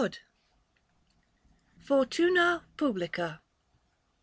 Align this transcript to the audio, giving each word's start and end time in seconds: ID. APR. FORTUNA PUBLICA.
ID. 0.03 0.07
APR. 0.13 0.19
FORTUNA 1.85 2.63
PUBLICA. 2.75 3.39